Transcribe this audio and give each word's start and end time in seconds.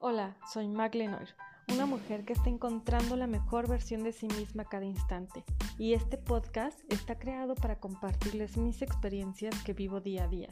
Hola, 0.00 0.36
soy 0.52 0.68
Mag 0.68 0.94
Lenoir, 0.94 1.34
una 1.72 1.84
mujer 1.84 2.24
que 2.24 2.32
está 2.32 2.48
encontrando 2.48 3.16
la 3.16 3.26
mejor 3.26 3.68
versión 3.68 4.04
de 4.04 4.12
sí 4.12 4.28
misma 4.28 4.64
cada 4.64 4.84
instante. 4.84 5.42
Y 5.76 5.94
este 5.94 6.16
podcast 6.16 6.78
está 6.88 7.18
creado 7.18 7.56
para 7.56 7.80
compartirles 7.80 8.56
mis 8.56 8.80
experiencias 8.80 9.60
que 9.64 9.72
vivo 9.72 10.00
día 10.00 10.22
a 10.22 10.28
día, 10.28 10.50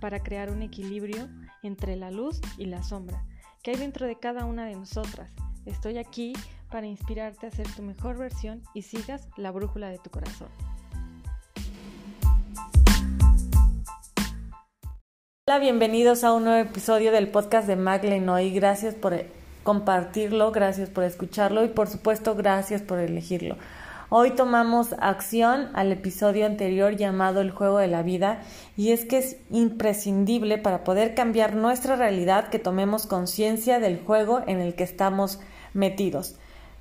para 0.00 0.20
crear 0.24 0.50
un 0.50 0.62
equilibrio 0.62 1.28
entre 1.62 1.94
la 1.94 2.10
luz 2.10 2.40
y 2.56 2.64
la 2.64 2.82
sombra 2.82 3.24
que 3.62 3.70
hay 3.70 3.76
dentro 3.76 4.04
de 4.04 4.18
cada 4.18 4.44
una 4.44 4.66
de 4.66 4.74
nosotras. 4.74 5.30
Estoy 5.64 5.98
aquí 5.98 6.32
para 6.68 6.88
inspirarte 6.88 7.46
a 7.46 7.52
ser 7.52 7.68
tu 7.68 7.82
mejor 7.82 8.18
versión 8.18 8.64
y 8.74 8.82
sigas 8.82 9.28
la 9.36 9.52
brújula 9.52 9.90
de 9.90 9.98
tu 9.98 10.10
corazón. 10.10 10.48
Hola, 15.48 15.60
bienvenidos 15.60 16.24
a 16.24 16.34
un 16.34 16.44
nuevo 16.44 16.60
episodio 16.60 17.10
del 17.10 17.28
podcast 17.28 17.66
de 17.66 18.28
hoy. 18.28 18.50
Gracias 18.50 18.94
por 18.94 19.24
compartirlo, 19.62 20.52
gracias 20.52 20.90
por 20.90 21.04
escucharlo 21.04 21.64
y 21.64 21.68
por 21.68 21.88
supuesto 21.88 22.34
gracias 22.34 22.82
por 22.82 22.98
elegirlo. 22.98 23.56
Hoy 24.10 24.32
tomamos 24.32 24.94
acción 25.00 25.70
al 25.72 25.90
episodio 25.90 26.44
anterior 26.44 26.96
llamado 26.96 27.40
El 27.40 27.50
juego 27.50 27.78
de 27.78 27.88
la 27.88 28.02
vida 28.02 28.42
y 28.76 28.92
es 28.92 29.06
que 29.06 29.16
es 29.16 29.38
imprescindible 29.48 30.58
para 30.58 30.84
poder 30.84 31.14
cambiar 31.14 31.54
nuestra 31.56 31.96
realidad 31.96 32.48
que 32.48 32.58
tomemos 32.58 33.06
conciencia 33.06 33.80
del 33.80 34.00
juego 34.00 34.42
en 34.46 34.60
el 34.60 34.74
que 34.74 34.84
estamos 34.84 35.40
metidos. 35.72 36.36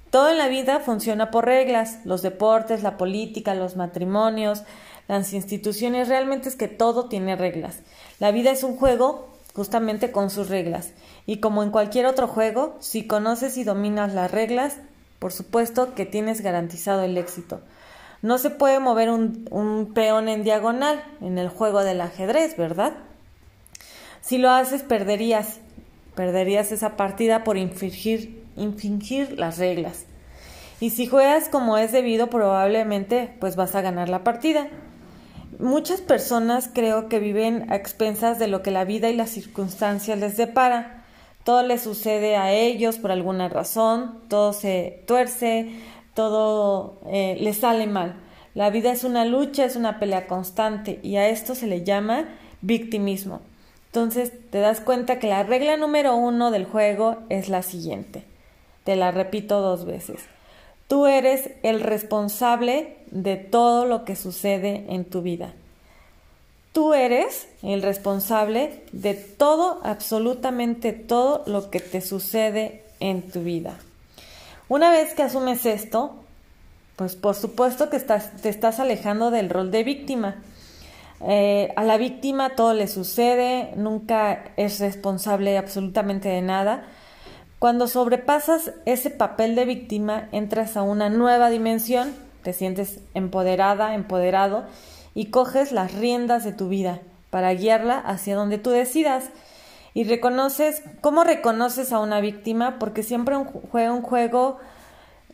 Todo 0.09 0.29
en 0.29 0.37
la 0.37 0.49
vida 0.49 0.81
funciona 0.81 1.31
por 1.31 1.45
reglas, 1.45 1.99
los 2.05 2.21
deportes, 2.21 2.83
la 2.83 2.97
política, 2.97 3.55
los 3.55 3.77
matrimonios, 3.77 4.63
las 5.07 5.33
instituciones, 5.33 6.09
realmente 6.09 6.49
es 6.49 6.55
que 6.55 6.67
todo 6.67 7.07
tiene 7.07 7.35
reglas. 7.35 7.79
La 8.19 8.31
vida 8.31 8.51
es 8.51 8.63
un 8.63 8.75
juego 8.75 9.29
justamente 9.53 10.11
con 10.11 10.29
sus 10.29 10.49
reglas. 10.49 10.91
Y 11.25 11.37
como 11.37 11.63
en 11.63 11.71
cualquier 11.71 12.05
otro 12.05 12.27
juego, 12.27 12.77
si 12.79 13.07
conoces 13.07 13.57
y 13.57 13.63
dominas 13.63 14.13
las 14.13 14.31
reglas, 14.31 14.77
por 15.19 15.31
supuesto 15.33 15.95
que 15.95 16.05
tienes 16.05 16.41
garantizado 16.41 17.03
el 17.03 17.17
éxito. 17.17 17.61
No 18.21 18.37
se 18.37 18.49
puede 18.49 18.79
mover 18.79 19.09
un, 19.09 19.91
peón 19.93 20.27
en 20.27 20.43
diagonal 20.43 21.03
en 21.21 21.37
el 21.37 21.49
juego 21.49 21.83
del 21.83 22.01
ajedrez, 22.01 22.57
¿verdad? 22.57 22.93
Si 24.21 24.37
lo 24.37 24.49
haces, 24.49 24.83
perderías. 24.83 25.59
Perderías 26.15 26.71
esa 26.71 26.97
partida 26.97 27.43
por 27.43 27.57
infringir, 27.57 28.43
infringir 28.55 29.39
las 29.39 29.57
reglas. 29.57 30.05
Y 30.79 30.91
si 30.91 31.07
juegas 31.07 31.49
como 31.49 31.77
es 31.77 31.91
debido, 31.91 32.29
probablemente 32.29 33.35
pues 33.39 33.55
vas 33.55 33.75
a 33.75 33.81
ganar 33.81 34.09
la 34.09 34.23
partida. 34.23 34.67
Muchas 35.59 36.01
personas 36.01 36.69
creo 36.71 37.09
que 37.09 37.17
viven 37.17 37.71
a 37.71 37.75
expensas 37.75 38.37
de 38.37 38.47
lo 38.47 38.61
que 38.61 38.69
la 38.69 38.85
vida 38.85 39.09
y 39.09 39.15
las 39.15 39.31
circunstancias 39.31 40.19
les 40.19 40.37
depara. 40.37 41.03
Todo 41.43 41.63
les 41.63 41.81
sucede 41.81 42.35
a 42.35 42.51
ellos 42.53 42.99
por 42.99 43.11
alguna 43.11 43.49
razón, 43.49 44.19
todo 44.27 44.53
se 44.53 45.03
tuerce, 45.07 45.71
todo 46.13 46.99
eh, 47.07 47.37
les 47.39 47.57
sale 47.57 47.87
mal. 47.87 48.17
La 48.53 48.69
vida 48.69 48.91
es 48.91 49.03
una 49.03 49.25
lucha, 49.25 49.65
es 49.65 49.75
una 49.75 49.97
pelea 49.97 50.27
constante 50.27 50.99
y 51.01 51.15
a 51.15 51.27
esto 51.27 51.55
se 51.55 51.65
le 51.65 51.83
llama 51.83 52.25
victimismo. 52.61 53.41
Entonces 53.87 54.31
te 54.51 54.59
das 54.59 54.79
cuenta 54.79 55.17
que 55.17 55.27
la 55.27 55.41
regla 55.41 55.75
número 55.75 56.15
uno 56.15 56.51
del 56.51 56.65
juego 56.65 57.17
es 57.29 57.49
la 57.49 57.63
siguiente. 57.63 58.25
Te 58.83 58.95
la 58.95 59.09
repito 59.09 59.61
dos 59.61 59.85
veces. 59.85 60.19
Tú 60.87 61.05
eres 61.05 61.49
el 61.63 61.81
responsable 61.81 62.97
de 63.11 63.35
todo 63.35 63.85
lo 63.85 64.05
que 64.05 64.15
sucede 64.15 64.85
en 64.89 65.03
tu 65.05 65.21
vida. 65.21 65.53
Tú 66.71 66.93
eres 66.93 67.47
el 67.61 67.81
responsable 67.81 68.83
de 68.93 69.13
todo, 69.15 69.81
absolutamente 69.83 70.93
todo 70.93 71.43
lo 71.45 71.69
que 71.71 71.79
te 71.79 72.01
sucede 72.01 72.83
en 72.99 73.29
tu 73.29 73.41
vida. 73.41 73.77
Una 74.69 74.91
vez 74.91 75.13
que 75.13 75.23
asumes 75.23 75.65
esto, 75.65 76.15
pues 76.95 77.15
por 77.15 77.35
supuesto 77.35 77.89
que 77.89 77.97
estás, 77.97 78.31
te 78.41 78.49
estás 78.49 78.79
alejando 78.79 79.29
del 79.29 79.49
rol 79.49 79.71
de 79.71 79.83
víctima. 79.83 80.35
Eh, 81.27 81.73
a 81.75 81.83
la 81.83 81.97
víctima 81.97 82.55
todo 82.55 82.73
le 82.73 82.87
sucede, 82.87 83.71
nunca 83.75 84.51
es 84.55 84.79
responsable 84.79 85.57
absolutamente 85.57 86.29
de 86.29 86.41
nada 86.41 86.85
cuando 87.59 87.87
sobrepasas 87.87 88.71
ese 88.85 89.09
papel 89.09 89.55
de 89.55 89.65
víctima, 89.65 90.29
entras 90.31 90.77
a 90.77 90.83
una 90.83 91.09
nueva 91.09 91.49
dimensión, 91.49 92.13
te 92.43 92.53
sientes 92.53 92.99
empoderada, 93.13 93.95
empoderado 93.95 94.65
y 95.15 95.31
coges 95.31 95.71
las 95.71 95.93
riendas 95.95 96.43
de 96.43 96.53
tu 96.53 96.69
vida 96.69 96.99
para 97.31 97.53
guiarla 97.53 97.97
hacia 97.97 98.35
donde 98.35 98.59
tú 98.59 98.69
decidas. 98.69 99.31
Y 99.95 100.03
reconoces, 100.03 100.83
¿cómo 101.01 101.23
reconoces 101.23 101.91
a 101.91 101.99
una 101.99 102.21
víctima? 102.21 102.77
Porque 102.77 103.01
siempre 103.01 103.35
juega 103.71 103.91
un 103.91 104.03
juego 104.03 104.59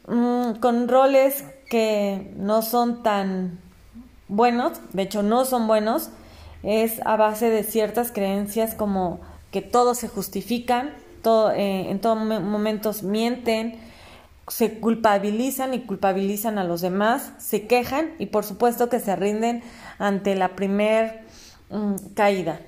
mm, 0.07 0.53
con 0.61 0.87
roles 0.87 1.43
que 1.69 2.31
no 2.37 2.61
son 2.61 3.03
tan 3.03 3.59
buenos, 4.29 4.79
de 4.93 5.03
hecho 5.03 5.23
no 5.23 5.43
son 5.43 5.67
buenos, 5.67 6.09
es 6.63 7.01
a 7.05 7.17
base 7.17 7.49
de 7.49 7.63
ciertas 7.63 8.13
creencias 8.13 8.73
como 8.73 9.19
que 9.51 9.61
todos 9.61 9.97
se 9.97 10.07
justifican, 10.07 10.91
eh, 11.51 11.89
en 11.89 11.99
todos 11.99 12.17
momentos 12.17 13.03
mienten, 13.03 13.79
se 14.47 14.79
culpabilizan 14.79 15.73
y 15.73 15.81
culpabilizan 15.81 16.57
a 16.57 16.63
los 16.63 16.81
demás, 16.81 17.31
se 17.37 17.65
quejan 17.67 18.11
y 18.19 18.27
por 18.27 18.43
supuesto 18.43 18.89
que 18.89 18.99
se 18.99 19.15
rinden 19.15 19.63
ante 19.99 20.35
la 20.35 20.55
primer 20.55 21.21
mm, 21.69 21.95
caída. 22.13 22.59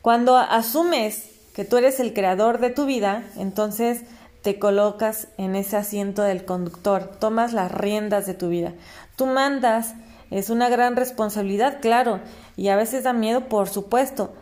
Cuando 0.00 0.36
asumes 0.36 1.30
que 1.54 1.64
tú 1.64 1.76
eres 1.76 2.00
el 2.00 2.14
creador 2.14 2.60
de 2.60 2.70
tu 2.70 2.86
vida, 2.86 3.24
entonces 3.36 4.02
te 4.42 4.58
colocas 4.58 5.28
en 5.36 5.56
ese 5.56 5.76
asiento 5.76 6.22
del 6.22 6.44
conductor, 6.44 7.10
tomas 7.18 7.52
las 7.52 7.70
riendas 7.72 8.26
de 8.26 8.34
tu 8.34 8.48
vida. 8.48 8.72
Tú 9.16 9.26
mandas, 9.26 9.94
es 10.30 10.50
una 10.50 10.68
gran 10.68 10.96
responsabilidad, 10.96 11.80
claro, 11.80 12.20
y 12.56 12.68
a 12.68 12.76
veces 12.76 13.04
da 13.04 13.12
miedo, 13.12 13.48
por 13.48 13.68
supuesto, 13.68 14.32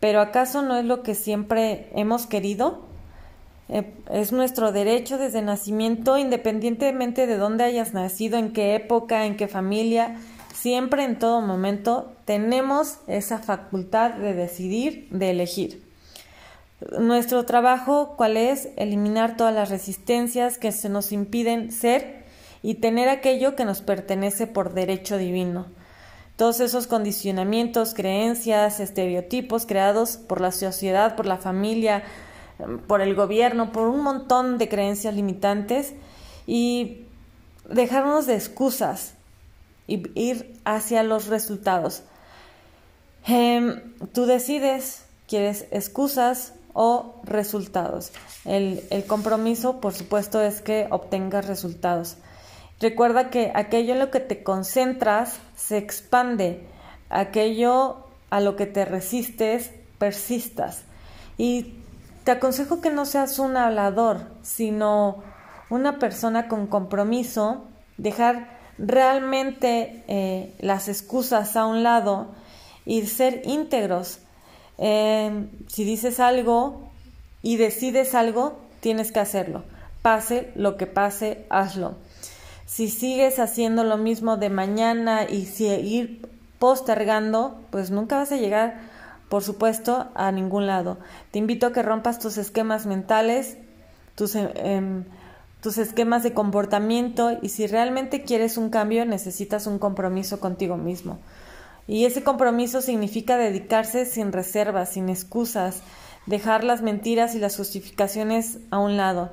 pero 0.00 0.20
¿acaso 0.20 0.62
no 0.62 0.76
es 0.76 0.84
lo 0.84 1.02
que 1.02 1.14
siempre 1.14 1.88
hemos 1.94 2.26
querido? 2.26 2.84
Eh, 3.68 3.92
es 4.10 4.32
nuestro 4.32 4.70
derecho 4.70 5.18
desde 5.18 5.42
nacimiento, 5.42 6.18
independientemente 6.18 7.26
de 7.26 7.36
dónde 7.36 7.64
hayas 7.64 7.94
nacido, 7.94 8.38
en 8.38 8.52
qué 8.52 8.74
época, 8.74 9.26
en 9.26 9.36
qué 9.36 9.48
familia, 9.48 10.16
siempre 10.54 11.04
en 11.04 11.18
todo 11.18 11.40
momento 11.40 12.12
tenemos 12.24 12.98
esa 13.06 13.38
facultad 13.38 14.12
de 14.12 14.34
decidir, 14.34 15.08
de 15.10 15.30
elegir. 15.30 15.82
Nuestro 16.98 17.44
trabajo, 17.46 18.14
¿cuál 18.16 18.36
es? 18.36 18.68
Eliminar 18.76 19.36
todas 19.36 19.54
las 19.54 19.70
resistencias 19.70 20.58
que 20.58 20.72
se 20.72 20.90
nos 20.90 21.10
impiden 21.10 21.72
ser 21.72 22.24
y 22.62 22.74
tener 22.74 23.08
aquello 23.08 23.56
que 23.56 23.64
nos 23.64 23.80
pertenece 23.80 24.46
por 24.46 24.74
derecho 24.74 25.16
divino 25.16 25.66
todos 26.36 26.60
esos 26.60 26.86
condicionamientos, 26.86 27.94
creencias, 27.94 28.78
estereotipos 28.80 29.64
creados 29.66 30.18
por 30.18 30.40
la 30.40 30.52
sociedad, 30.52 31.16
por 31.16 31.26
la 31.26 31.38
familia, 31.38 32.04
por 32.86 33.00
el 33.00 33.14
gobierno, 33.14 33.72
por 33.72 33.88
un 33.88 34.00
montón 34.00 34.58
de 34.58 34.68
creencias 34.68 35.14
limitantes 35.14 35.94
y 36.46 37.06
dejarnos 37.68 38.26
de 38.26 38.34
excusas 38.34 39.14
y 39.86 40.02
ir 40.14 40.58
hacia 40.64 41.02
los 41.02 41.26
resultados. 41.26 42.02
Em, 43.26 43.94
tú 44.12 44.26
decides, 44.26 45.04
quieres 45.26 45.66
excusas 45.70 46.52
o 46.72 47.14
resultados. 47.24 48.12
El, 48.44 48.84
el 48.90 49.04
compromiso, 49.04 49.80
por 49.80 49.94
supuesto, 49.94 50.40
es 50.40 50.60
que 50.60 50.86
obtengas 50.90 51.46
resultados. 51.46 52.16
Recuerda 52.80 53.30
que 53.30 53.52
aquello 53.54 53.94
en 53.94 54.00
lo 54.00 54.10
que 54.10 54.20
te 54.20 54.42
concentras 54.42 55.38
se 55.56 55.78
expande, 55.78 56.66
aquello 57.08 58.04
a 58.28 58.40
lo 58.40 58.56
que 58.56 58.66
te 58.66 58.84
resistes 58.84 59.70
persistas. 59.98 60.82
Y 61.38 61.74
te 62.24 62.32
aconsejo 62.32 62.80
que 62.80 62.90
no 62.90 63.06
seas 63.06 63.38
un 63.38 63.56
hablador, 63.56 64.28
sino 64.42 65.22
una 65.70 65.98
persona 65.98 66.48
con 66.48 66.66
compromiso, 66.66 67.64
dejar 67.96 68.58
realmente 68.78 70.04
eh, 70.06 70.54
las 70.58 70.88
excusas 70.88 71.56
a 71.56 71.66
un 71.66 71.82
lado 71.82 72.34
y 72.84 73.06
ser 73.06 73.42
íntegros. 73.44 74.18
Eh, 74.76 75.48
si 75.68 75.84
dices 75.84 76.20
algo 76.20 76.90
y 77.42 77.56
decides 77.56 78.14
algo, 78.14 78.58
tienes 78.80 79.12
que 79.12 79.20
hacerlo. 79.20 79.64
Pase 80.02 80.52
lo 80.54 80.76
que 80.76 80.86
pase, 80.86 81.46
hazlo. 81.48 81.96
Si 82.66 82.88
sigues 82.88 83.38
haciendo 83.38 83.84
lo 83.84 83.96
mismo 83.96 84.36
de 84.36 84.50
mañana 84.50 85.24
y 85.24 85.46
seguir 85.46 86.28
postergando, 86.58 87.60
pues 87.70 87.90
nunca 87.92 88.16
vas 88.16 88.32
a 88.32 88.36
llegar, 88.36 88.80
por 89.28 89.44
supuesto, 89.44 90.08
a 90.14 90.32
ningún 90.32 90.66
lado. 90.66 90.98
Te 91.30 91.38
invito 91.38 91.66
a 91.66 91.72
que 91.72 91.82
rompas 91.82 92.18
tus 92.18 92.38
esquemas 92.38 92.86
mentales, 92.86 93.56
tus, 94.16 94.34
em, 94.34 94.48
em, 94.56 95.04
tus 95.60 95.78
esquemas 95.78 96.24
de 96.24 96.34
comportamiento 96.34 97.38
y 97.40 97.50
si 97.50 97.68
realmente 97.68 98.22
quieres 98.22 98.56
un 98.56 98.70
cambio 98.70 99.04
necesitas 99.04 99.66
un 99.66 99.78
compromiso 99.78 100.40
contigo 100.40 100.76
mismo. 100.76 101.18
Y 101.86 102.04
ese 102.04 102.24
compromiso 102.24 102.82
significa 102.82 103.36
dedicarse 103.36 104.06
sin 104.06 104.32
reservas, 104.32 104.90
sin 104.90 105.08
excusas, 105.08 105.82
dejar 106.26 106.64
las 106.64 106.82
mentiras 106.82 107.36
y 107.36 107.38
las 107.38 107.56
justificaciones 107.56 108.58
a 108.70 108.78
un 108.78 108.96
lado. 108.96 109.30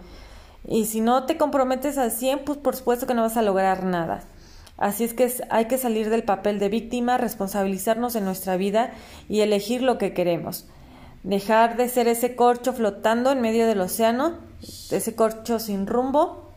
Y 0.68 0.86
si 0.86 1.02
no 1.02 1.26
te 1.26 1.38
comprometes 1.38 1.98
al 1.98 2.12
100, 2.12 2.46
pues 2.46 2.58
por 2.58 2.76
supuesto 2.76 3.08
que 3.08 3.14
no 3.14 3.22
vas 3.22 3.38
a 3.38 3.42
lograr 3.42 3.84
nada. 3.84 4.24
Así 4.78 5.04
es 5.04 5.14
que 5.14 5.32
hay 5.50 5.66
que 5.66 5.78
salir 5.78 6.10
del 6.10 6.24
papel 6.24 6.60
de 6.60 6.70
víctima, 6.70 7.18
responsabilizarnos 7.18 8.14
de 8.14 8.22
nuestra 8.22 8.58
vida 8.58 8.92
y 9.30 9.42
elegir 9.42 9.82
lo 9.82 9.98
que 9.98 10.14
queremos. 10.14 10.66
Dejar 11.24 11.78
de 11.78 11.88
ser 11.90 12.08
ese 12.08 12.36
corcho 12.36 12.74
flotando 12.74 13.32
en 13.32 13.42
medio 13.42 13.68
del 13.68 13.82
océano, 13.82 14.40
ese 14.62 15.16
corcho 15.16 15.60
sin 15.60 15.88
rumbo, 15.88 16.50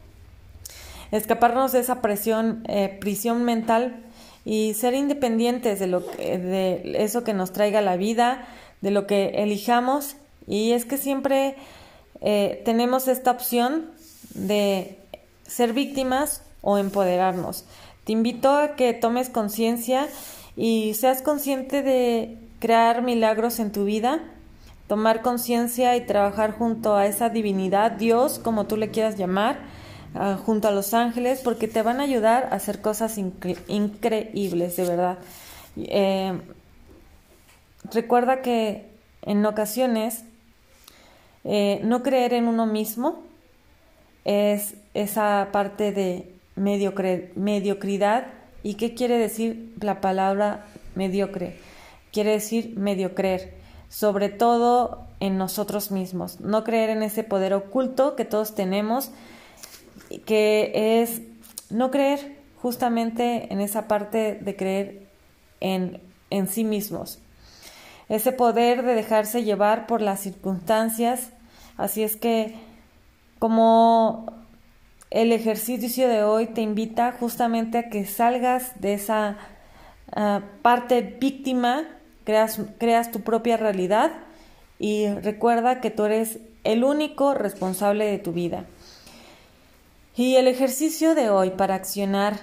escaparnos 1.12 1.73
de 1.73 1.81
esa 1.81 2.00
presión, 2.00 2.64
eh, 2.69 2.97
prisión 3.00 3.44
mental 3.44 4.02
y 4.44 4.75
ser 4.75 4.94
independientes 4.94 5.79
de, 5.79 5.87
lo 5.87 6.00
de 6.00 6.97
eso 6.99 7.23
que 7.23 7.35
nos 7.35 7.52
traiga 7.52 7.81
la 7.81 7.97
vida, 7.97 8.47
de 8.81 8.91
lo 8.91 9.06
que 9.06 9.43
elijamos. 9.43 10.17
Y 10.47 10.73
es 10.73 10.85
que 10.85 10.97
siempre 10.97 11.56
eh, 12.20 12.62
tenemos 12.64 13.09
esta 13.09 13.31
opción 13.31 13.91
de 14.37 14.99
ser 15.47 15.73
víctimas 15.73 16.43
o 16.61 16.79
empoderarnos. 16.79 17.65
Te 18.05 18.12
invito 18.12 18.50
a 18.50 18.77
que 18.77 18.93
tomes 18.93 19.29
conciencia 19.29 20.09
y 20.56 20.94
seas 20.94 21.23
consciente 21.23 21.83
de 21.83 22.38
crear 22.61 23.03
milagros 23.03 23.59
en 23.59 23.73
tu 23.73 23.85
vida, 23.85 24.21
tomar 24.87 25.23
conciencia 25.23 25.97
y 25.97 26.06
trabajar 26.06 26.53
junto 26.53 26.94
a 26.94 27.06
esa 27.06 27.29
divinidad, 27.29 27.93
Dios, 27.93 28.38
como 28.38 28.67
tú 28.67 28.77
le 28.77 28.91
quieras 28.91 29.17
llamar, 29.17 29.59
ah, 30.15 30.38
junto 30.44 30.69
a 30.69 30.71
los 30.71 30.94
ángeles, 30.94 31.41
porque 31.43 31.69
te 31.69 31.83
van 31.83 32.00
a 32.00 32.05
ayudar 32.05 32.49
a 32.50 32.56
hacer 32.56 32.81
cosas 32.81 33.19
increíbles, 33.19 34.77
de 34.77 34.85
verdad. 34.85 35.19
Eh, 35.77 36.38
recuerda 37.93 38.41
que 38.43 38.88
en 39.23 39.44
ocasiones 39.44 40.25
eh, 41.44 41.81
no 41.85 42.03
creer 42.03 42.33
en 42.33 42.47
uno 42.47 42.67
mismo 42.67 43.25
es 44.26 44.75
esa 44.93 45.49
parte 45.52 45.93
de 45.93 46.34
mediocridad. 46.56 48.26
¿Y 48.64 48.75
qué 48.75 48.94
quiere 48.94 49.19
decir 49.19 49.73
la 49.81 50.00
palabra 50.00 50.67
mediocre? 50.96 51.56
Quiere 52.12 52.32
decir 52.32 52.76
mediocrer, 52.76 53.55
sobre 53.88 54.28
todo 54.28 55.05
en 55.20 55.38
nosotros 55.38 55.93
mismos. 55.93 56.40
No 56.40 56.64
creer 56.64 56.90
en 56.90 57.05
ese 57.05 57.23
poder 57.23 57.55
oculto 57.55 58.17
que 58.17 58.25
todos 58.25 58.56
tenemos, 58.56 59.12
que 60.25 61.00
es 61.00 61.23
no 61.70 61.93
creer 61.93 62.37
justamente 62.61 63.52
en 63.52 63.61
esa 63.61 63.87
parte 63.87 64.34
de 64.40 64.56
creer 64.56 65.06
en, 65.61 66.00
en 66.31 66.49
sí 66.49 66.64
mismos. 66.64 67.20
Ese 68.08 68.32
poder 68.32 68.82
de 68.82 68.94
dejarse 68.94 69.44
llevar 69.44 69.87
por 69.87 70.00
las 70.00 70.19
circunstancias. 70.19 71.31
Así 71.76 72.02
es 72.02 72.17
que 72.17 72.65
como 73.38 74.27
el 75.11 75.33
ejercicio 75.33 76.09
de 76.09 76.25
hoy 76.25 76.47
te 76.47 76.62
invita 76.62 77.12
justamente 77.12 77.79
a 77.79 77.88
que 77.88 78.05
salgas 78.05 78.81
de 78.81 78.94
esa 78.94 79.38
ah, 80.15 80.43
parte 80.62 81.03
víctima, 81.03 81.85
creas, 82.25 82.61
creas 82.79 83.11
tu 83.11 83.21
propia 83.21 83.56
realidad 83.56 84.12
y 84.79 85.09
recuerda 85.09 85.81
que 85.81 85.91
tú 85.91 86.05
eres 86.05 86.41
el 86.65 86.85
único 86.85 87.35
responsable 87.35 88.06
de 88.06 88.19
tu 88.19 88.33
vida. 88.33 88.65
Y 90.17 90.37
el 90.37 90.49
ejercicio 90.49 91.15
de 91.15 91.31
hoy 91.31 91.50
para 91.50 91.75
accionar 91.75 92.41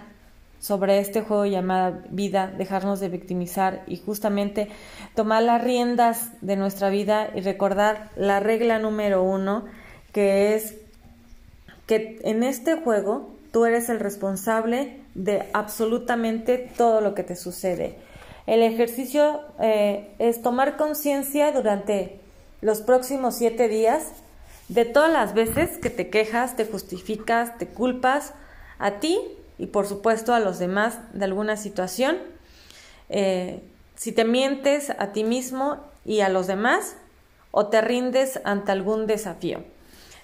sobre 0.60 1.00
este 1.00 1.22
juego 1.22 1.46
llamado 1.46 2.02
vida, 2.10 2.48
dejarnos 2.48 3.02
de 3.02 3.10
victimizar 3.10 3.84
y 3.86 3.98
justamente 3.98 4.70
tomar 5.14 5.44
las 5.44 5.62
riendas 5.62 6.32
de 6.42 6.56
nuestra 6.56 6.90
vida 6.90 7.30
y 7.36 7.42
recordar 7.42 8.12
la 8.16 8.40
regla 8.40 8.80
número 8.80 9.24
uno, 9.24 9.66
que 10.14 10.56
es 10.56 10.78
que 11.88 12.20
en 12.24 12.44
este 12.44 12.76
juego 12.76 13.30
tú 13.52 13.66
eres 13.66 13.90
el 13.90 14.00
responsable 14.00 15.00
de 15.16 15.44
absolutamente 15.54 16.58
todo 16.78 17.02
lo 17.02 17.14
que 17.14 17.24
te 17.24 17.36
sucede. 17.36 17.96
El 18.48 18.62
ejercicio 18.62 19.42
eh, 19.60 20.10
es 20.20 20.42
tomar 20.42 20.76
conciencia 20.76 21.52
durante 21.52 22.20
los 22.62 22.82
próximos 22.82 23.36
siete 23.36 23.68
días 23.68 24.12
de 24.68 24.86
todas 24.86 25.12
las 25.12 25.34
veces 25.34 25.78
que 25.78 25.90
te 25.90 26.10
quejas, 26.10 26.56
te 26.56 26.66
justificas, 26.66 27.58
te 27.58 27.68
culpas 27.68 28.34
a 28.80 29.00
ti 29.00 29.20
y 29.58 29.68
por 29.68 29.86
supuesto 29.86 30.34
a 30.34 30.40
los 30.40 30.60
demás 30.60 30.98
de 31.14 31.26
alguna 31.26 31.58
situación. 31.58 32.18
Eh, 33.10 33.62
si 33.96 34.12
te 34.12 34.26
mientes 34.26 34.90
a 34.90 35.12
ti 35.12 35.24
mismo 35.24 35.78
y 36.06 36.22
a 36.22 36.30
los 36.30 36.48
demás 36.48 36.96
o 37.52 37.68
te 37.68 37.82
rindes 37.82 38.42
ante 38.44 38.72
algún 38.72 39.06
desafío. 39.06 39.64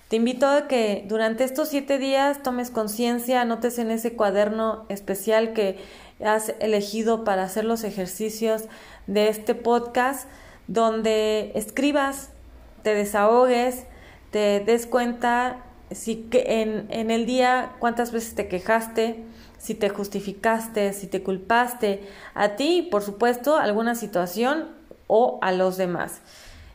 Te 0.09 0.15
invito 0.15 0.47
a 0.47 0.67
que 0.67 1.05
durante 1.07 1.43
estos 1.43 1.69
siete 1.69 1.99
días 1.99 2.41
tomes 2.41 2.71
conciencia, 2.71 3.41
anotes 3.41 3.77
en 3.77 3.91
ese 3.91 4.13
cuaderno 4.13 4.87
especial 4.89 5.53
que 5.53 5.77
has 6.25 6.55
elegido 6.59 7.23
para 7.23 7.43
hacer 7.43 7.63
los 7.63 7.83
ejercicios 7.83 8.63
de 9.05 9.29
este 9.29 9.53
podcast, 9.53 10.27
donde 10.67 11.51
escribas, 11.53 12.31
te 12.81 12.95
desahogues, 12.95 13.85
te 14.31 14.61
des 14.61 14.87
cuenta 14.87 15.63
si 15.91 16.27
en, 16.31 16.87
en 16.89 17.11
el 17.11 17.27
día 17.27 17.75
cuántas 17.77 18.11
veces 18.11 18.33
te 18.33 18.47
quejaste, 18.47 19.23
si 19.59 19.75
te 19.75 19.89
justificaste, 19.89 20.91
si 20.93 21.05
te 21.05 21.21
culpaste 21.21 22.01
a 22.33 22.55
ti 22.55 22.87
por 22.89 23.03
supuesto, 23.03 23.57
alguna 23.57 23.93
situación 23.93 24.69
o 25.05 25.37
a 25.43 25.51
los 25.51 25.77
demás. 25.77 26.21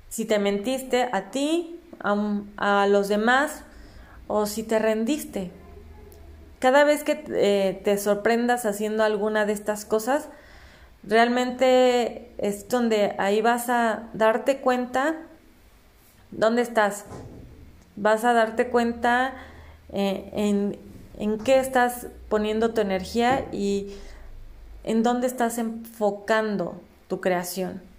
Si 0.08 0.24
te 0.24 0.38
mentiste 0.38 1.08
a 1.10 1.32
ti, 1.32 1.73
a, 2.04 2.86
los 2.86 3.08
demás 3.08 3.62
o 4.28 4.46
si 4.46 4.62
te 4.62 4.78
rendiste. 4.78 5.50
Cada 6.58 6.84
vez 6.84 7.02
que 7.02 7.24
eh, 7.28 7.80
te 7.84 7.98
sorprendas 7.98 8.64
haciendo 8.66 9.02
alguna 9.02 9.46
de 9.46 9.52
estas 9.52 9.84
cosas, 9.84 10.28
realmente 11.02 12.32
es 12.38 12.68
donde 12.68 13.14
ahí 13.18 13.40
vas 13.42 13.68
a 13.68 14.04
darte 14.14 14.58
cuenta 14.58 15.16
dónde 16.30 16.62
estás. 16.62 17.04
Vas 17.96 18.24
a 18.24 18.32
darte 18.32 18.68
cuenta 18.68 19.34
eh, 19.92 20.30
en, 20.32 20.78
en 21.18 21.38
qué 21.38 21.58
estás 21.58 22.06
poniendo 22.28 22.72
tu 22.72 22.80
energía 22.80 23.46
y 23.52 23.94
en 24.84 25.02
dónde 25.02 25.26
estás 25.26 25.58
enfocando 25.58 26.80
tu 27.08 27.20
creación. 27.20 27.93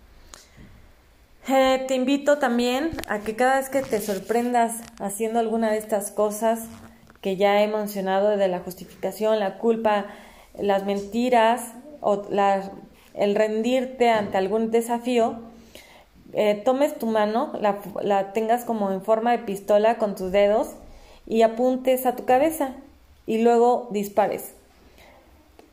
Eh, 1.47 1.85
te 1.87 1.93
invito 1.93 2.39
también 2.39 2.91
a 3.07 3.19
que 3.19 3.35
cada 3.35 3.57
vez 3.57 3.69
que 3.69 3.83
te 3.83 4.01
sorprendas 4.01 4.81
haciendo 4.99 5.37
alguna 5.37 5.69
de 5.69 5.77
estas 5.77 6.09
cosas 6.09 6.61
que 7.21 7.37
ya 7.37 7.61
he 7.61 7.67
mencionado 7.67 8.35
de 8.35 8.47
la 8.47 8.61
justificación, 8.61 9.39
la 9.39 9.59
culpa, 9.59 10.07
las 10.57 10.85
mentiras 10.85 11.73
o 12.01 12.23
el 13.13 13.35
rendirte 13.35 14.09
ante 14.09 14.37
algún 14.37 14.71
desafío, 14.71 15.35
eh, 16.33 16.61
tomes 16.65 16.97
tu 16.97 17.05
mano, 17.05 17.53
la, 17.61 17.77
la 18.01 18.33
tengas 18.33 18.65
como 18.65 18.91
en 18.91 19.03
forma 19.03 19.31
de 19.31 19.39
pistola 19.39 19.99
con 19.99 20.15
tus 20.15 20.31
dedos 20.31 20.73
y 21.27 21.43
apuntes 21.43 22.07
a 22.07 22.15
tu 22.15 22.25
cabeza 22.25 22.73
y 23.27 23.37
luego 23.37 23.87
dispares. 23.91 24.55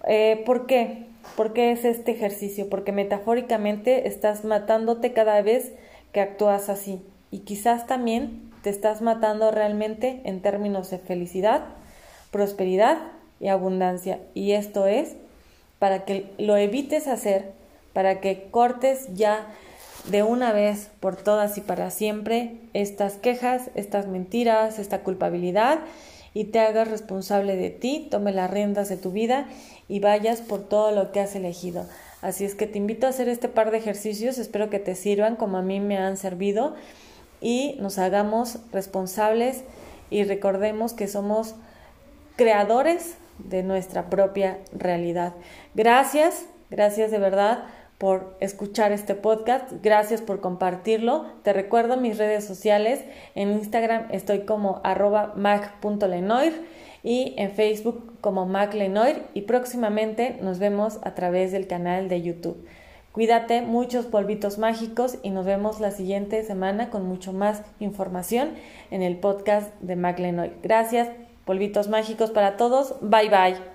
Eh, 0.06 0.42
¿Por 0.44 0.66
qué? 0.66 1.06
¿Por 1.36 1.52
qué 1.52 1.72
es 1.72 1.84
este 1.84 2.12
ejercicio? 2.12 2.68
Porque 2.68 2.92
metafóricamente 2.92 4.08
estás 4.08 4.44
matándote 4.44 5.12
cada 5.12 5.40
vez 5.42 5.72
que 6.12 6.20
actúas 6.20 6.68
así. 6.68 7.00
Y 7.30 7.40
quizás 7.40 7.86
también 7.86 8.50
te 8.62 8.70
estás 8.70 9.02
matando 9.02 9.50
realmente 9.50 10.20
en 10.24 10.40
términos 10.40 10.90
de 10.90 10.98
felicidad, 10.98 11.64
prosperidad 12.30 12.98
y 13.40 13.48
abundancia. 13.48 14.20
Y 14.34 14.52
esto 14.52 14.86
es 14.86 15.16
para 15.78 16.04
que 16.04 16.30
lo 16.38 16.56
evites 16.56 17.08
hacer, 17.08 17.52
para 17.92 18.20
que 18.20 18.48
cortes 18.50 19.08
ya 19.14 19.46
de 20.10 20.22
una 20.22 20.52
vez 20.52 20.90
por 21.00 21.16
todas 21.16 21.56
y 21.58 21.60
para 21.60 21.90
siempre 21.90 22.56
estas 22.72 23.14
quejas, 23.14 23.70
estas 23.74 24.06
mentiras, 24.06 24.78
esta 24.78 25.00
culpabilidad 25.00 25.80
y 26.34 26.44
te 26.44 26.60
hagas 26.60 26.88
responsable 26.88 27.56
de 27.56 27.70
ti, 27.70 28.08
tome 28.10 28.32
las 28.32 28.50
riendas 28.50 28.88
de 28.88 28.96
tu 28.96 29.10
vida 29.10 29.46
y 29.88 30.00
vayas 30.00 30.40
por 30.40 30.66
todo 30.68 30.90
lo 30.90 31.12
que 31.12 31.20
has 31.20 31.34
elegido. 31.34 31.86
Así 32.20 32.44
es 32.44 32.54
que 32.54 32.66
te 32.66 32.78
invito 32.78 33.06
a 33.06 33.10
hacer 33.10 33.28
este 33.28 33.48
par 33.48 33.70
de 33.70 33.78
ejercicios, 33.78 34.38
espero 34.38 34.70
que 34.70 34.78
te 34.78 34.94
sirvan 34.94 35.36
como 35.36 35.58
a 35.58 35.62
mí 35.62 35.80
me 35.80 35.98
han 35.98 36.16
servido 36.16 36.74
y 37.40 37.76
nos 37.80 37.98
hagamos 37.98 38.58
responsables 38.72 39.64
y 40.10 40.24
recordemos 40.24 40.92
que 40.92 41.08
somos 41.08 41.54
creadores 42.36 43.16
de 43.38 43.62
nuestra 43.62 44.08
propia 44.08 44.58
realidad. 44.72 45.34
Gracias, 45.74 46.44
gracias 46.70 47.10
de 47.10 47.18
verdad 47.18 47.64
por 48.02 48.36
escuchar 48.40 48.90
este 48.90 49.14
podcast, 49.14 49.70
gracias 49.80 50.20
por 50.22 50.40
compartirlo. 50.40 51.26
Te 51.44 51.52
recuerdo 51.52 51.96
mis 51.96 52.18
redes 52.18 52.44
sociales, 52.44 53.04
en 53.36 53.52
Instagram 53.52 54.08
estoy 54.10 54.40
como 54.40 54.80
arroba 54.82 55.34
mag.lenoir 55.36 56.66
y 57.04 57.32
en 57.36 57.52
Facebook 57.52 58.18
como 58.20 58.44
Mac 58.44 58.74
Lenoir 58.74 59.22
y 59.34 59.42
próximamente 59.42 60.36
nos 60.40 60.58
vemos 60.58 60.98
a 61.04 61.14
través 61.14 61.52
del 61.52 61.68
canal 61.68 62.08
de 62.08 62.22
YouTube. 62.22 62.66
Cuídate, 63.12 63.62
muchos 63.62 64.06
polvitos 64.06 64.58
mágicos 64.58 65.18
y 65.22 65.30
nos 65.30 65.46
vemos 65.46 65.78
la 65.78 65.92
siguiente 65.92 66.42
semana 66.42 66.90
con 66.90 67.06
mucho 67.06 67.32
más 67.32 67.62
información 67.78 68.54
en 68.90 69.02
el 69.02 69.16
podcast 69.18 69.72
de 69.80 69.94
Mac 69.94 70.20
Gracias, 70.60 71.08
polvitos 71.44 71.88
mágicos 71.88 72.32
para 72.32 72.56
todos. 72.56 72.96
Bye 73.00 73.28
bye. 73.28 73.71